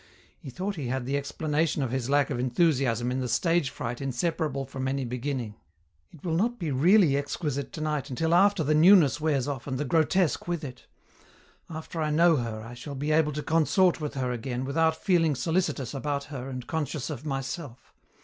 [0.39, 4.01] He thought he had the explanation of his lack of enthusiasm in the stage fright
[4.01, 5.53] inseparable from any beginning.
[6.11, 9.85] "It will not be really exquisite tonight until after the newness wears off and the
[9.85, 10.87] grotesque with it.
[11.69, 15.35] After I know her I shall be able to consort with her again without feeling
[15.35, 17.93] solicitous about her and conscious of myself.